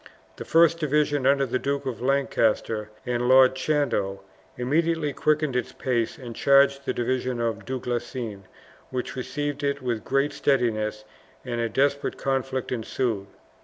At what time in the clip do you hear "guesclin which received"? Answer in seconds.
7.79-9.63